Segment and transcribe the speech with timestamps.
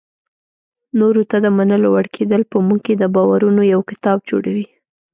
[0.99, 4.65] نورو ته د منلو وړ کېدل په موږ کې د باورونو یو کتاب جوړوي.